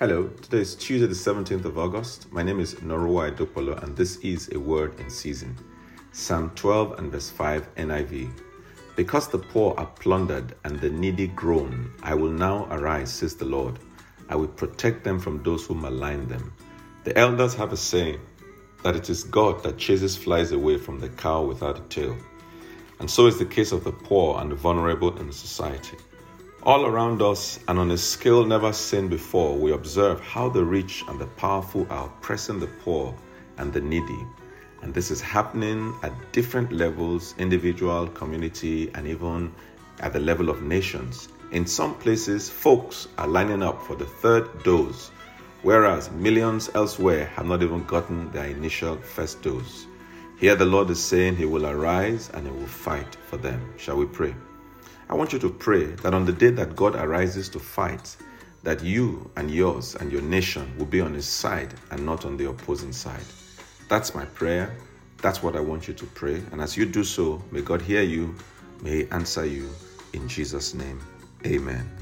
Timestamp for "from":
15.20-15.44, 20.76-20.98